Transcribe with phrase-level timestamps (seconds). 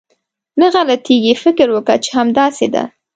[0.59, 2.83] نه غلطېږي، فکر وکه چې همداسې ده.